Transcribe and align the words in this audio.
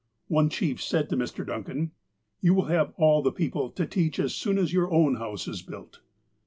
One 0.29 0.49
chief 0.49 0.81
said 0.81 1.09
to 1.09 1.15
Mr. 1.15 1.45
Duncan:" 1.45 1.91
You 2.41 2.55
Avill 2.55 2.69
have 2.71 2.93
all 2.97 3.21
the 3.21 3.31
people 3.31 3.69
to 3.69 3.85
teach 3.85 4.17
as 4.17 4.33
soon 4.33 4.57
as 4.57 4.73
your 4.73 4.91
own 4.91 5.17
house 5.17 5.47
is 5.47 5.61
built. 5.61 5.99